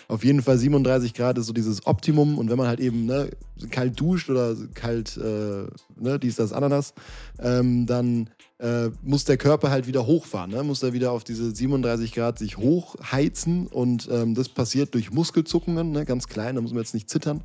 Auf 0.09 0.23
jeden 0.23 0.41
Fall 0.41 0.57
37 0.57 1.13
Grad 1.13 1.37
ist 1.37 1.45
so 1.45 1.53
dieses 1.53 1.85
Optimum. 1.85 2.39
Und 2.39 2.49
wenn 2.49 2.57
man 2.57 2.67
halt 2.67 2.79
eben 2.79 3.05
ne, 3.05 3.29
kalt 3.69 3.99
duscht 3.99 4.27
oder 4.27 4.55
kalt, 4.73 5.15
äh, 5.17 5.67
ne, 6.01 6.17
dies, 6.19 6.35
das, 6.35 6.51
Ananas, 6.51 6.95
ähm, 7.37 7.85
dann 7.85 8.27
äh, 8.57 8.89
muss 9.03 9.25
der 9.25 9.37
Körper 9.37 9.69
halt 9.69 9.85
wieder 9.85 10.07
hochfahren. 10.07 10.49
Ne? 10.49 10.63
Muss 10.63 10.81
er 10.81 10.93
wieder 10.93 11.11
auf 11.11 11.23
diese 11.23 11.55
37 11.55 12.11
Grad 12.11 12.39
sich 12.39 12.57
hochheizen. 12.57 13.67
Und 13.67 14.09
ähm, 14.11 14.33
das 14.33 14.49
passiert 14.49 14.95
durch 14.95 15.11
Muskelzuckungen, 15.11 15.91
ne? 15.91 16.05
ganz 16.05 16.27
klein, 16.27 16.55
da 16.55 16.61
muss 16.61 16.71
man 16.71 16.81
jetzt 16.81 16.95
nicht 16.95 17.07
zittern. 17.07 17.41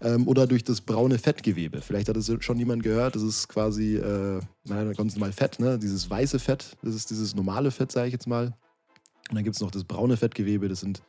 Ähm, 0.00 0.28
oder 0.28 0.46
durch 0.46 0.62
das 0.62 0.82
braune 0.82 1.18
Fettgewebe. 1.18 1.80
Vielleicht 1.80 2.08
hat 2.08 2.16
es 2.16 2.30
schon 2.44 2.60
jemand 2.60 2.84
gehört, 2.84 3.16
das 3.16 3.24
ist 3.24 3.48
quasi, 3.48 3.96
äh, 3.96 4.40
ganz 4.68 5.16
normal 5.16 5.32
Fett, 5.32 5.58
ne? 5.58 5.80
dieses 5.80 6.08
weiße 6.08 6.38
Fett, 6.38 6.76
das 6.82 6.94
ist 6.94 7.10
dieses 7.10 7.34
normale 7.34 7.72
Fett, 7.72 7.90
sage 7.90 8.06
ich 8.06 8.12
jetzt 8.12 8.28
mal. 8.28 8.54
Und 9.30 9.36
dann 9.36 9.44
gibt 9.44 9.56
es 9.56 9.62
noch 9.62 9.70
das 9.70 9.84
braune 9.84 10.18
Fettgewebe, 10.18 10.68
das 10.68 10.80
sind 10.80 11.02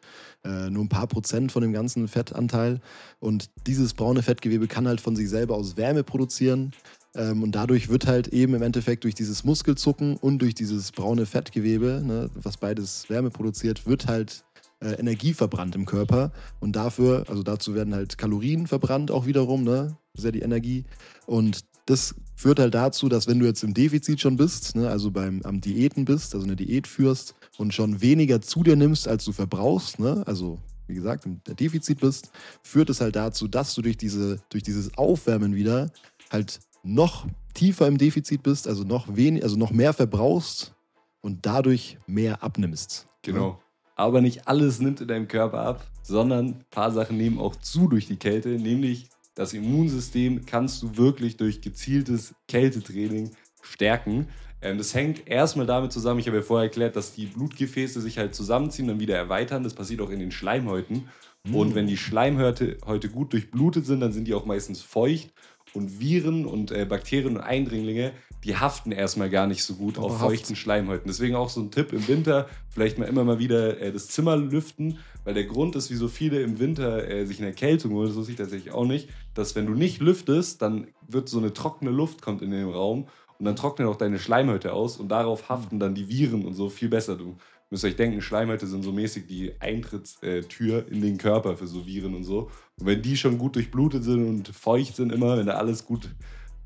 äh, 0.45 0.69
nur 0.69 0.85
ein 0.85 0.89
paar 0.89 1.07
Prozent 1.07 1.51
von 1.51 1.61
dem 1.61 1.73
ganzen 1.73 2.07
Fettanteil. 2.07 2.79
Und 3.19 3.49
dieses 3.67 3.93
braune 3.93 4.23
Fettgewebe 4.23 4.67
kann 4.67 4.87
halt 4.87 5.01
von 5.01 5.17
sich 5.17 5.29
selber 5.29 5.55
aus 5.55 5.75
Wärme 5.75 6.03
produzieren. 6.03 6.71
Ähm, 7.13 7.43
und 7.43 7.53
dadurch 7.53 7.89
wird 7.89 8.07
halt 8.07 8.29
eben 8.29 8.53
im 8.53 8.61
Endeffekt 8.61 9.03
durch 9.03 9.15
dieses 9.15 9.43
Muskelzucken 9.43 10.15
und 10.15 10.39
durch 10.39 10.55
dieses 10.55 10.93
braune 10.93 11.25
Fettgewebe, 11.25 12.01
ne, 12.05 12.29
was 12.35 12.55
beides 12.55 13.09
Wärme 13.09 13.31
produziert, 13.31 13.85
wird 13.85 14.07
halt 14.07 14.45
äh, 14.79 14.93
Energie 14.93 15.33
verbrannt 15.33 15.75
im 15.75 15.85
Körper. 15.85 16.31
Und 16.61 16.77
dafür, 16.77 17.25
also 17.27 17.43
dazu 17.43 17.75
werden 17.75 17.93
halt 17.93 18.17
Kalorien 18.17 18.67
verbrannt 18.67 19.11
auch 19.11 19.25
wiederum, 19.25 19.63
ne? 19.63 19.97
Das 20.13 20.23
ja 20.23 20.31
die 20.31 20.41
Energie. 20.41 20.85
Und 21.25 21.65
das 21.85 22.15
führt 22.35 22.59
halt 22.59 22.73
dazu, 22.73 23.09
dass 23.09 23.27
wenn 23.27 23.39
du 23.39 23.45
jetzt 23.45 23.63
im 23.63 23.73
Defizit 23.73 24.19
schon 24.19 24.37
bist, 24.37 24.75
ne, 24.75 24.89
also 24.89 25.11
beim 25.11 25.41
am 25.43 25.61
Diäten 25.61 26.05
bist, 26.05 26.33
also 26.33 26.45
eine 26.45 26.55
Diät 26.55 26.87
führst 26.87 27.35
und 27.57 27.73
schon 27.73 28.01
weniger 28.01 28.41
zu 28.41 28.63
dir 28.63 28.75
nimmst, 28.75 29.07
als 29.07 29.23
du 29.23 29.31
verbrauchst, 29.31 29.99
ne, 29.99 30.23
also 30.25 30.59
wie 30.87 30.95
gesagt, 30.95 31.25
im 31.25 31.41
Defizit 31.43 31.99
bist, 31.99 32.31
führt 32.61 32.89
es 32.89 33.01
halt 33.01 33.15
dazu, 33.15 33.47
dass 33.47 33.73
du 33.73 33.81
durch, 33.81 33.97
diese, 33.97 34.39
durch 34.49 34.63
dieses 34.63 34.97
Aufwärmen 34.97 35.55
wieder 35.55 35.91
halt 36.31 36.59
noch 36.83 37.25
tiefer 37.53 37.87
im 37.87 37.97
Defizit 37.97 38.43
bist, 38.43 38.67
also 38.67 38.83
noch, 38.83 39.15
wenig, 39.15 39.43
also 39.43 39.57
noch 39.57 39.71
mehr 39.71 39.93
verbrauchst 39.93 40.75
und 41.21 41.45
dadurch 41.45 41.97
mehr 42.05 42.43
abnimmst. 42.43 43.07
Genau. 43.23 43.59
Aber 43.95 44.21
nicht 44.21 44.47
alles 44.47 44.79
nimmt 44.79 45.01
in 45.01 45.07
deinem 45.07 45.27
Körper 45.27 45.61
ab, 45.61 45.87
sondern 46.03 46.47
ein 46.47 46.65
paar 46.69 46.91
Sachen 46.91 47.17
nehmen 47.17 47.39
auch 47.39 47.55
zu 47.55 47.87
durch 47.87 48.07
die 48.07 48.17
Kälte, 48.17 48.49
nämlich 48.49 49.09
das 49.35 49.53
Immunsystem 49.53 50.45
kannst 50.45 50.81
du 50.81 50.97
wirklich 50.97 51.37
durch 51.37 51.61
gezieltes 51.61 52.33
Kältetraining 52.47 53.31
stärken. 53.61 54.29
Ähm, 54.61 54.77
das 54.77 54.93
hängt 54.93 55.27
erstmal 55.27 55.65
damit 55.65 55.91
zusammen, 55.91 56.19
ich 56.19 56.27
habe 56.27 56.37
ja 56.37 56.43
vorher 56.43 56.65
erklärt, 56.65 56.95
dass 56.95 57.13
die 57.13 57.27
Blutgefäße 57.27 58.01
sich 58.01 58.17
halt 58.17 58.33
zusammenziehen, 58.33 58.85
und 58.85 58.95
dann 58.95 58.99
wieder 58.99 59.15
erweitern. 59.15 59.63
Das 59.63 59.73
passiert 59.73 60.01
auch 60.01 60.09
in 60.09 60.19
den 60.19 60.31
Schleimhäuten. 60.31 61.09
Mhm. 61.43 61.55
Und 61.55 61.75
wenn 61.75 61.87
die 61.87 61.97
Schleimhäute 61.97 62.77
heute 62.85 63.09
gut 63.09 63.33
durchblutet 63.33 63.85
sind, 63.85 63.99
dann 63.99 64.13
sind 64.13 64.27
die 64.27 64.33
auch 64.33 64.45
meistens 64.45 64.81
feucht. 64.81 65.33
Und 65.75 65.99
Viren 65.99 66.45
und 66.45 66.71
äh, 66.71 66.85
Bakterien 66.85 67.35
und 67.35 67.41
Eindringlinge, 67.41 68.13
die 68.43 68.55
haften 68.55 68.91
erstmal 68.91 69.29
gar 69.29 69.47
nicht 69.47 69.63
so 69.63 69.75
gut 69.75 69.97
auf 69.97 70.19
feuchten 70.19 70.55
Schleimhäuten. 70.55 71.07
Deswegen 71.07 71.35
auch 71.35 71.49
so 71.49 71.61
ein 71.61 71.71
Tipp 71.71 71.91
im 71.93 72.07
Winter, 72.07 72.47
vielleicht 72.69 72.97
mal 72.97 73.09
immer 73.09 73.23
mal 73.23 73.39
wieder 73.39 73.81
äh, 73.81 73.91
das 73.91 74.07
Zimmer 74.07 74.37
lüften, 74.37 74.99
weil 75.23 75.33
der 75.33 75.45
Grund 75.45 75.75
ist, 75.75 75.91
wieso 75.91 76.07
viele 76.07 76.41
im 76.41 76.59
Winter 76.59 77.09
äh, 77.09 77.25
sich 77.25 77.39
eine 77.39 77.47
Erkältung 77.47 77.93
holen, 77.93 78.07
das 78.07 78.15
wusste 78.15 78.31
ich 78.31 78.37
tatsächlich 78.37 78.73
auch 78.73 78.85
nicht, 78.85 79.09
dass 79.33 79.55
wenn 79.55 79.65
du 79.65 79.73
nicht 79.73 79.99
lüftest, 79.99 80.61
dann 80.61 80.87
wird 81.07 81.27
so 81.27 81.39
eine 81.39 81.53
trockene 81.53 81.91
Luft 81.91 82.21
kommt 82.21 82.41
in 82.41 82.51
den 82.51 82.69
Raum 82.69 83.07
und 83.37 83.45
dann 83.45 83.55
trocknen 83.55 83.87
auch 83.87 83.97
deine 83.97 84.19
Schleimhäute 84.19 84.73
aus 84.73 84.97
und 84.97 85.09
darauf 85.09 85.49
haften 85.49 85.79
dann 85.79 85.95
die 85.95 86.07
Viren 86.07 86.45
und 86.45 86.53
so 86.53 86.69
viel 86.69 86.89
besser. 86.89 87.15
Du 87.15 87.35
müsst 87.69 87.85
euch 87.85 87.95
denken, 87.95 88.21
Schleimhäute 88.21 88.67
sind 88.67 88.83
so 88.83 88.91
mäßig 88.91 89.27
die 89.27 89.53
Eintrittstür 89.59 90.87
in 90.89 91.01
den 91.01 91.17
Körper 91.17 91.57
für 91.57 91.67
so 91.67 91.85
Viren 91.85 92.15
und 92.15 92.23
so. 92.23 92.51
Und 92.79 92.85
wenn 92.85 93.01
die 93.01 93.17
schon 93.17 93.37
gut 93.37 93.55
durchblutet 93.55 94.03
sind 94.03 94.27
und 94.27 94.47
feucht 94.49 94.95
sind 94.95 95.11
immer, 95.11 95.37
wenn 95.37 95.47
da 95.47 95.53
alles 95.53 95.85
gut 95.85 96.09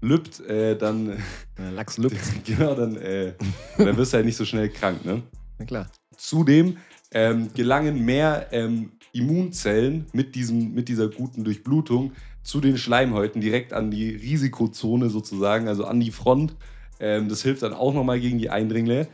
lübt, 0.02 0.40
äh, 0.42 0.78
dann. 0.78 1.18
Lachs 1.76 1.98
lübt. 1.98 2.18
genau, 2.46 2.76
dann, 2.76 2.96
äh, 2.98 3.34
dann 3.78 3.98
wirst 3.98 4.14
du 4.14 4.18
halt 4.18 4.26
nicht 4.26 4.38
so 4.38 4.46
schnell 4.46 4.70
krank, 4.70 5.06
ne? 5.06 5.24
Na 5.58 5.66
klar. 5.66 5.90
Zudem 6.18 6.78
ähm, 7.12 7.50
gelangen 7.54 8.04
mehr 8.06 8.48
ähm, 8.52 8.92
Immunzellen 9.14 10.06
mit, 10.14 10.36
diesem, 10.36 10.74
mit 10.74 10.90
dieser 10.90 11.10
guten 11.10 11.44
Durchblutung 11.44 12.14
zu 12.44 12.62
den 12.62 12.78
Schleimhäuten 12.78 13.42
direkt 13.42 13.74
an 13.74 13.92
die 13.92 14.10
Risikozone 14.10 15.10
sozusagen, 15.10 15.68
also 15.68 15.86
an 15.86 16.00
die 16.00 16.12
Front. 16.12 16.56
Ähm, 17.00 17.30
das 17.30 17.42
hilft 17.42 17.64
dann 17.64 17.74
auch 17.74 17.94
nochmal 17.94 18.20
gegen 18.20 18.38
die 18.38 18.50
Eindringlinge. 18.50 19.08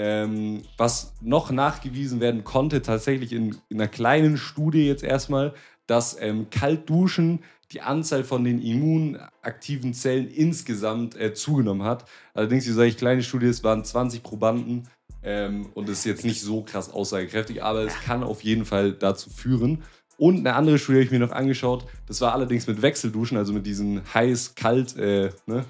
Ähm, 0.00 0.62
was 0.76 1.12
noch 1.20 1.50
nachgewiesen 1.50 2.20
werden 2.20 2.44
konnte, 2.44 2.82
tatsächlich 2.82 3.32
in, 3.32 3.56
in, 3.68 3.80
einer 3.80 3.88
kleinen 3.88 4.36
Studie 4.36 4.86
jetzt 4.86 5.02
erstmal, 5.02 5.54
dass 5.88 6.16
ähm, 6.20 6.50
Kaltduschen 6.50 7.40
die 7.72 7.80
Anzahl 7.80 8.22
von 8.22 8.44
den 8.44 8.62
immunaktiven 8.62 9.94
Zellen 9.94 10.28
insgesamt 10.28 11.16
äh, 11.16 11.34
zugenommen 11.34 11.82
hat. 11.82 12.04
Allerdings, 12.32 12.68
wie 12.68 12.72
sage 12.72 12.90
ich, 12.90 12.96
kleine 12.96 13.24
Studie, 13.24 13.46
es 13.46 13.64
waren 13.64 13.84
20 13.84 14.22
Probanden 14.22 14.88
ähm, 15.24 15.66
und 15.74 15.88
ist 15.88 16.04
jetzt 16.04 16.24
nicht 16.24 16.42
so 16.42 16.62
krass 16.62 16.92
aussagekräftig, 16.92 17.64
aber 17.64 17.80
es 17.80 17.98
kann 17.98 18.22
auf 18.22 18.44
jeden 18.44 18.66
Fall 18.66 18.92
dazu 18.92 19.30
führen. 19.30 19.82
Und 20.16 20.38
eine 20.38 20.54
andere 20.54 20.78
Studie 20.78 20.98
habe 20.98 21.06
ich 21.06 21.10
mir 21.10 21.18
noch 21.18 21.32
angeschaut, 21.32 21.86
das 22.06 22.20
war 22.20 22.34
allerdings 22.34 22.68
mit 22.68 22.82
Wechselduschen, 22.82 23.36
also 23.36 23.52
mit 23.52 23.66
diesen 23.66 24.02
heiß-kalt 24.14 24.96
äh, 24.96 25.30
ne, 25.46 25.64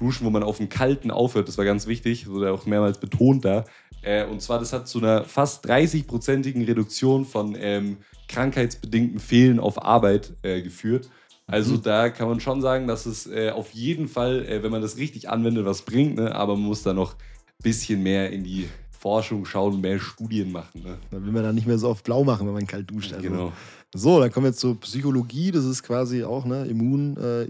Duschen, 0.00 0.26
wo 0.26 0.30
man 0.30 0.42
auf 0.42 0.56
dem 0.56 0.68
Kalten 0.68 1.10
aufhört. 1.10 1.46
Das 1.46 1.58
war 1.58 1.64
ganz 1.64 1.86
wichtig, 1.86 2.28
wurde 2.28 2.52
auch 2.52 2.66
mehrmals 2.66 2.98
betont 2.98 3.44
da. 3.44 3.64
Äh, 4.02 4.24
und 4.24 4.42
zwar, 4.42 4.58
das 4.58 4.72
hat 4.72 4.88
zu 4.88 4.98
einer 4.98 5.24
fast 5.24 5.66
30-prozentigen 5.66 6.64
Reduktion 6.64 7.24
von 7.24 7.56
ähm, 7.58 7.98
krankheitsbedingten 8.28 9.20
Fehlen 9.20 9.60
auf 9.60 9.84
Arbeit 9.84 10.32
äh, 10.42 10.62
geführt. 10.62 11.10
Also 11.46 11.74
mhm. 11.74 11.82
da 11.82 12.10
kann 12.10 12.28
man 12.28 12.40
schon 12.40 12.62
sagen, 12.62 12.86
dass 12.86 13.06
es 13.06 13.26
äh, 13.26 13.50
auf 13.50 13.72
jeden 13.72 14.08
Fall, 14.08 14.46
äh, 14.46 14.62
wenn 14.62 14.70
man 14.70 14.82
das 14.82 14.96
richtig 14.96 15.28
anwendet, 15.28 15.66
was 15.66 15.82
bringt. 15.82 16.16
Ne? 16.16 16.34
Aber 16.34 16.56
man 16.56 16.64
muss 16.64 16.82
da 16.82 16.92
noch 16.92 17.14
ein 17.14 17.62
bisschen 17.62 18.02
mehr 18.02 18.30
in 18.30 18.44
die 18.44 18.68
Forschung 18.90 19.44
schauen, 19.44 19.80
mehr 19.80 19.98
Studien 19.98 20.52
machen. 20.52 20.82
Ne? 20.82 20.98
Dann 21.10 21.24
will 21.24 21.32
man 21.32 21.42
dann 21.42 21.54
nicht 21.54 21.66
mehr 21.66 21.78
so 21.78 21.88
oft 21.88 22.04
blau 22.04 22.22
machen, 22.22 22.46
wenn 22.46 22.54
man 22.54 22.66
kalt 22.66 22.90
duscht. 22.90 23.12
Also. 23.12 23.28
Genau. 23.28 23.52
So, 23.92 24.20
dann 24.20 24.30
kommen 24.30 24.46
wir 24.46 24.52
zur 24.52 24.78
Psychologie. 24.78 25.50
Das 25.50 25.64
ist 25.64 25.82
quasi 25.82 26.22
auch, 26.22 26.44
ne, 26.44 26.64
Immun, 26.66 27.16
äh, 27.16 27.46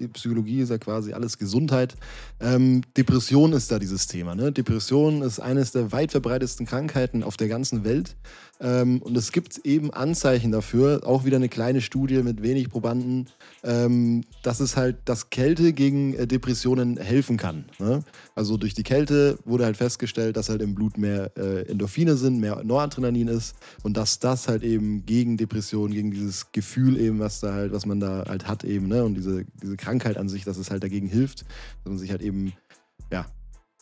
ist 0.60 0.70
ja 0.70 0.78
quasi 0.78 1.12
alles 1.12 1.36
Gesundheit. 1.36 1.96
Ähm, 2.40 2.80
Depression 2.96 3.52
ist 3.52 3.70
da 3.70 3.78
dieses 3.78 4.06
Thema. 4.06 4.34
Ne? 4.34 4.50
Depression 4.50 5.20
ist 5.20 5.38
eines 5.38 5.72
der 5.72 5.92
weit 5.92 6.12
verbreitetsten 6.12 6.64
Krankheiten 6.64 7.22
auf 7.22 7.36
der 7.36 7.48
ganzen 7.48 7.84
Welt. 7.84 8.16
Ähm, 8.60 9.00
und 9.00 9.16
es 9.16 9.32
gibt 9.32 9.58
eben 9.64 9.90
Anzeichen 9.92 10.52
dafür, 10.52 11.02
auch 11.06 11.24
wieder 11.24 11.36
eine 11.36 11.48
kleine 11.48 11.80
Studie 11.80 12.22
mit 12.22 12.42
wenig 12.42 12.68
Probanden, 12.68 13.26
ähm, 13.62 14.22
dass 14.42 14.60
es 14.60 14.76
halt, 14.76 14.96
dass 15.06 15.30
Kälte 15.30 15.72
gegen 15.72 16.14
äh, 16.14 16.26
Depressionen 16.26 16.98
helfen 16.98 17.36
kann. 17.36 17.64
Ne? 17.78 18.02
Also 18.34 18.56
durch 18.56 18.74
die 18.74 18.82
Kälte 18.82 19.38
wurde 19.44 19.64
halt 19.64 19.76
festgestellt, 19.78 20.36
dass 20.36 20.50
halt 20.50 20.60
im 20.60 20.74
Blut 20.74 20.98
mehr 20.98 21.32
äh, 21.36 21.68
Endorphine 21.70 22.16
sind, 22.16 22.38
mehr 22.38 22.62
Noradrenalin 22.62 23.28
ist 23.28 23.56
und 23.82 23.96
dass 23.96 24.18
das 24.18 24.46
halt 24.46 24.62
eben 24.62 25.06
gegen 25.06 25.38
Depressionen, 25.38 25.94
gegen 25.94 26.10
dieses 26.10 26.52
Gefühl 26.52 27.00
eben, 27.00 27.18
was 27.18 27.40
da 27.40 27.54
halt, 27.54 27.72
was 27.72 27.86
man 27.86 27.98
da 28.00 28.24
halt 28.28 28.46
hat 28.46 28.64
eben, 28.64 28.88
ne? 28.88 29.04
Und 29.04 29.14
diese, 29.14 29.44
diese 29.62 29.76
Krankheit 29.76 30.18
an 30.18 30.28
sich, 30.28 30.44
dass 30.44 30.58
es 30.58 30.70
halt 30.70 30.82
dagegen 30.82 31.08
hilft, 31.08 31.40
dass 31.84 31.90
man 31.90 31.98
sich 31.98 32.10
halt 32.10 32.22
eben 32.22 32.52
ja, 33.10 33.26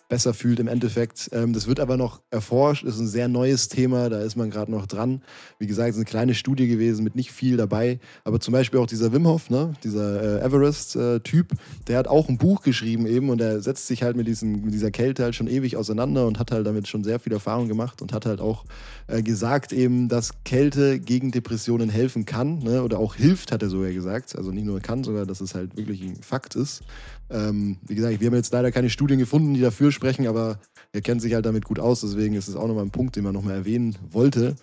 besser 0.09 0.35
fühlt 0.35 0.59
im 0.59 0.69
Endeffekt. 0.69 1.31
Ähm, 1.33 1.53
das 1.53 1.67
wird 1.67 1.81
aber 1.81 1.97
noch 1.97 2.21
erforscht, 2.31 2.85
ist 2.85 2.99
ein 2.99 3.07
sehr 3.07 3.29
neues 3.29 3.69
Thema, 3.69 4.09
da 4.09 4.21
ist 4.21 4.37
man 4.37 4.51
gerade 4.51 4.71
noch 4.71 4.87
dran. 4.87 5.23
Wie 5.59 5.67
gesagt, 5.67 5.91
es 5.91 5.97
ist 5.97 6.01
eine 6.01 6.11
kleine 6.11 6.35
Studie 6.35 6.67
gewesen 6.67 7.05
mit 7.05 7.15
nicht 7.15 7.31
viel 7.31 7.57
dabei, 7.57 8.01
aber 8.25 8.41
zum 8.41 8.53
Beispiel 8.53 8.81
auch 8.81 8.87
dieser 8.87 9.13
Wim 9.13 9.27
Hof, 9.27 9.51
ne? 9.51 9.75
dieser 9.85 10.41
äh, 10.41 10.45
Everest-Typ, 10.45 11.49
der 11.87 11.99
hat 11.99 12.09
auch 12.09 12.29
ein 12.29 12.39
Buch 12.39 12.63
geschrieben 12.63 13.07
eben 13.07 13.29
und 13.31 13.41
er 13.41 13.61
setzt 13.61 13.87
sich 13.87 14.03
halt 14.03 14.17
mit, 14.17 14.27
diesen, 14.27 14.65
mit 14.65 14.73
dieser 14.73 14.91
Kälte 14.91 15.25
halt 15.25 15.35
schon 15.35 15.47
ewig 15.47 15.77
auseinander 15.77 16.27
und 16.27 16.39
hat 16.39 16.51
halt 16.51 16.67
damit 16.67 16.89
schon 16.89 17.05
sehr 17.05 17.21
viel 17.21 17.33
Erfahrung 17.33 17.69
gemacht 17.69 18.01
und 18.01 18.13
hat 18.13 18.25
halt 18.25 18.41
auch 18.41 18.65
äh, 19.09 19.23
gesagt 19.23 19.73
eben, 19.73 20.09
dass 20.09 20.43
Kälte 20.45 21.01
gegen 21.01 21.31
Depressionen 21.33 21.91
helfen 21.91 22.25
kann 22.25 22.61
ne? 22.61 22.83
oder 22.83 22.99
auch 22.99 23.15
hilft, 23.15 23.53
hat 23.53 23.63
er 23.63 23.69
sogar 23.69 23.93
gesagt. 23.93 24.37
Also 24.37 24.53
nicht 24.53 24.65
nur 24.65 24.81
kann, 24.81 25.05
sondern 25.05 25.29
dass 25.29 25.41
es 25.41 25.55
halt 25.55 25.77
wirklich 25.77 26.03
ein 26.03 26.17
Fakt 26.23 26.57
ist. 26.57 26.83
Ähm, 27.31 27.79
wie 27.87 27.95
gesagt, 27.95 28.21
wir 28.21 28.27
haben 28.27 28.35
jetzt 28.35 28.53
leider 28.53 28.73
keine 28.73 28.91
Studien 28.91 29.19
gefunden, 29.19 29.55
die 29.55 29.61
dafür 29.61 29.93
sprechen, 29.93 30.27
aber 30.27 30.61
er 30.93 31.01
kennt 31.03 31.21
sich 31.21 31.35
halt 31.35 31.45
damit 31.45 31.65
gut 31.65 31.79
aus, 31.79 32.01
deswegen 32.01 32.35
ist 32.35 32.49
es 32.49 32.57
auch 32.57 32.67
nochmal 32.67 32.85
ein 32.85 32.91
Punkt, 32.91 33.17
den 33.17 33.25
man 33.25 33.35
nochmal 33.35 33.55
erwähnen 33.55 33.97
wollte. 34.11 34.57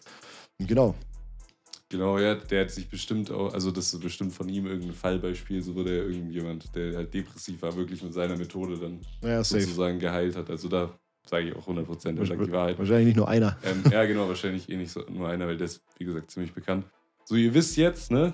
Und 0.59 0.67
genau. 0.67 0.95
Genau, 1.89 2.17
ja, 2.17 2.33
der 2.33 2.61
hat 2.61 2.71
sich 2.71 2.89
bestimmt 2.89 3.29
auch, 3.29 3.53
also 3.53 3.69
das 3.69 3.93
ist 3.93 4.01
bestimmt 4.01 4.33
von 4.33 4.49
ihm 4.49 4.65
irgendein 4.65 4.93
Fallbeispiel, 4.93 5.61
so 5.61 5.75
wurde 5.75 5.97
er 5.97 6.05
irgendjemand, 6.05 6.75
der 6.75 6.95
halt 6.95 7.13
depressiv 7.13 7.61
war, 7.61 7.75
wirklich 7.75 8.01
mit 8.01 8.13
seiner 8.13 8.35
Methode 8.35 8.77
dann 8.79 8.99
ja, 9.21 9.43
sozusagen 9.43 9.99
geheilt 9.99 10.35
hat. 10.35 10.49
Also 10.49 10.67
da 10.67 10.97
sage 11.29 11.49
ich 11.49 11.55
auch 11.55 11.61
100 11.61 11.85
Prozent, 11.85 12.27
sagt 12.27 12.41
die 12.41 12.51
Wahrheit. 12.51 12.79
Wahrscheinlich 12.79 13.07
nicht 13.07 13.17
nur 13.17 13.27
einer. 13.27 13.57
Ähm, 13.63 13.83
ja, 13.91 14.03
genau, 14.05 14.27
wahrscheinlich 14.27 14.67
eh 14.69 14.77
nicht 14.77 14.91
so, 14.91 15.03
nur 15.09 15.29
einer, 15.29 15.45
weil 15.45 15.57
der 15.57 15.65
ist, 15.65 15.83
wie 15.97 16.05
gesagt, 16.05 16.31
ziemlich 16.31 16.53
bekannt. 16.53 16.85
So, 17.23 17.35
ihr 17.35 17.53
wisst 17.53 17.77
jetzt, 17.77 18.11
ne, 18.11 18.33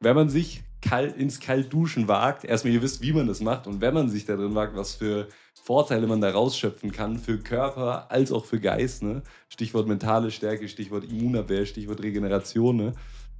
wenn 0.00 0.16
man 0.16 0.28
sich 0.28 0.62
kalt, 0.80 1.16
ins 1.16 1.40
Kaltduschen 1.40 2.08
wagt, 2.08 2.44
erstmal 2.44 2.74
ihr 2.74 2.82
wisst, 2.82 3.02
wie 3.02 3.12
man 3.12 3.26
das 3.26 3.40
macht 3.40 3.66
und 3.66 3.80
wenn 3.80 3.94
man 3.94 4.08
sich 4.08 4.24
da 4.24 4.36
drin 4.36 4.54
wagt, 4.54 4.76
was 4.76 4.94
für 4.94 5.28
Vorteile 5.62 6.06
man 6.06 6.20
da 6.20 6.30
rausschöpfen 6.30 6.92
kann 6.92 7.18
für 7.18 7.38
Körper 7.38 8.10
als 8.10 8.30
auch 8.30 8.44
für 8.44 8.60
Geist. 8.60 9.02
Ne? 9.02 9.22
Stichwort 9.48 9.88
mentale 9.88 10.30
Stärke, 10.30 10.68
Stichwort 10.68 11.04
Immunabwehr, 11.04 11.66
Stichwort 11.66 12.02
Regeneration. 12.02 12.76
Ne? 12.76 12.92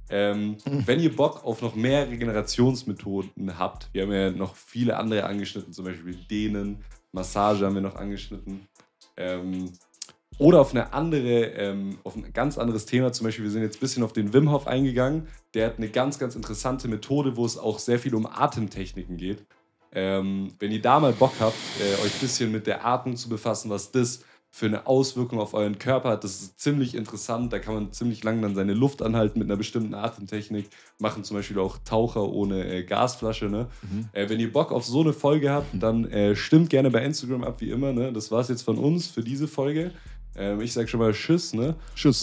Ähm, 0.09 0.57
mhm. 0.65 0.83
Wenn 0.85 0.99
ihr 0.99 1.15
Bock 1.15 1.45
auf 1.45 1.61
noch 1.61 1.75
mehr 1.75 2.09
Regenerationsmethoden 2.09 3.57
habt, 3.57 3.89
wir 3.93 4.03
haben 4.03 4.11
ja 4.11 4.31
noch 4.31 4.55
viele 4.55 4.97
andere 4.97 5.23
angeschnitten, 5.23 5.71
zum 5.71 5.85
Beispiel 5.85 6.15
Dehnen, 6.29 6.83
Massage 7.13 7.65
haben 7.65 7.75
wir 7.75 7.81
noch 7.81 7.95
angeschnitten. 7.95 8.67
Ähm, 9.15 9.71
oder 10.37 10.61
auf 10.61 10.71
eine 10.71 10.93
andere, 10.93 11.45
ähm, 11.45 11.97
auf 12.03 12.15
ein 12.15 12.31
ganz 12.33 12.57
anderes 12.57 12.85
Thema. 12.85 13.11
Zum 13.11 13.25
Beispiel, 13.25 13.45
wir 13.45 13.51
sind 13.51 13.63
jetzt 13.63 13.77
ein 13.77 13.79
bisschen 13.79 14.03
auf 14.03 14.13
den 14.13 14.33
Wim 14.33 14.51
Hof 14.51 14.67
eingegangen. 14.67 15.27
Der 15.53 15.67
hat 15.67 15.77
eine 15.77 15.89
ganz, 15.89 16.19
ganz 16.19 16.35
interessante 16.35 16.87
Methode, 16.87 17.35
wo 17.35 17.45
es 17.45 17.57
auch 17.57 17.79
sehr 17.79 17.99
viel 17.99 18.13
um 18.13 18.25
Atemtechniken 18.25 19.17
geht. 19.17 19.45
Ähm, 19.91 20.53
wenn 20.59 20.71
ihr 20.71 20.81
da 20.81 20.99
mal 20.99 21.13
Bock 21.13 21.33
habt, 21.39 21.55
äh, 21.79 22.05
euch 22.05 22.13
ein 22.13 22.19
bisschen 22.19 22.51
mit 22.51 22.67
der 22.67 22.85
Atmung 22.85 23.15
zu 23.15 23.29
befassen, 23.29 23.69
was 23.69 23.91
das 23.91 24.21
für 24.49 24.65
eine 24.65 24.87
Auswirkung 24.87 25.39
auf 25.39 25.53
euren 25.53 25.77
Körper 25.77 26.09
hat, 26.09 26.23
das 26.23 26.41
ist 26.41 26.59
ziemlich 26.59 26.95
interessant. 26.95 27.53
Da 27.53 27.59
kann 27.59 27.75
man 27.75 27.91
ziemlich 27.91 28.23
lange 28.23 28.41
dann 28.41 28.55
seine 28.55 28.73
Luft 28.73 29.01
anhalten 29.01 29.39
mit 29.39 29.47
einer 29.47 29.57
bestimmten 29.57 29.93
Atemtechnik. 29.93 30.69
Machen 30.99 31.23
zum 31.23 31.37
Beispiel 31.37 31.59
auch 31.59 31.77
Taucher 31.85 32.23
ohne 32.23 32.65
äh, 32.65 32.83
Gasflasche. 32.83 33.45
Ne? 33.45 33.67
Mhm. 33.83 34.09
Äh, 34.13 34.29
wenn 34.29 34.39
ihr 34.39 34.51
Bock 34.51 34.71
auf 34.71 34.85
so 34.85 35.01
eine 35.01 35.13
Folge 35.13 35.51
habt, 35.51 35.67
dann 35.73 36.05
äh, 36.05 36.35
stimmt 36.35 36.69
gerne 36.69 36.89
bei 36.89 37.03
Instagram 37.03 37.43
ab, 37.43 37.61
wie 37.61 37.69
immer. 37.69 37.93
Ne? 37.93 38.11
Das 38.11 38.31
war 38.31 38.39
es 38.39 38.47
jetzt 38.47 38.63
von 38.63 38.77
uns 38.77 39.07
für 39.07 39.21
diese 39.21 39.47
Folge. 39.47 39.91
Ähm, 40.37 40.61
ich 40.61 40.73
sage 40.73 40.87
schon 40.87 40.99
mal 40.99 41.11
Tschüss, 41.13 41.53
ne? 41.53 41.75
Tschüss. 41.95 42.15